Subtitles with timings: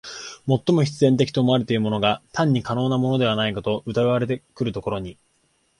[0.47, 5.19] 最も必然的と思われているものが単に可能的なものではないかと疑われてくるところに、